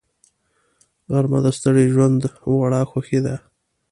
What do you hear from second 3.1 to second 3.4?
ده